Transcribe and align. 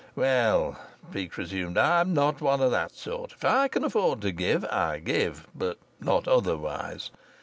"Well," 0.15 0.79
Peake 1.11 1.37
resumed, 1.37 1.77
"I'm 1.77 2.11
not 2.11 2.41
one 2.41 2.59
of 2.59 2.71
that 2.71 2.95
sort. 2.95 3.33
If 3.33 3.45
I 3.45 3.67
can 3.67 3.83
afford 3.83 4.19
to 4.21 4.31
give, 4.31 4.65
I 4.65 4.97
give; 4.97 5.45
but 5.53 5.77
not 5.99 6.27
otherwise. 6.27 7.11